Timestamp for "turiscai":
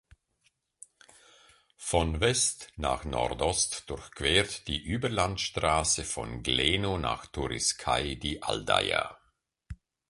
7.27-8.15